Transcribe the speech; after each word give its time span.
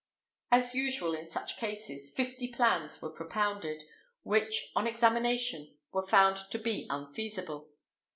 As 0.51 0.73
usual 0.73 1.13
in 1.13 1.27
such 1.27 1.57
cases, 1.57 2.09
fifty 2.09 2.47
plans 2.47 3.03
were 3.03 3.11
propounded, 3.11 3.83
which, 4.23 4.71
on 4.75 4.87
examination, 4.87 5.75
were 5.91 6.07
found 6.07 6.37
to 6.49 6.57
be 6.57 6.87
unfeasible. 6.89 7.69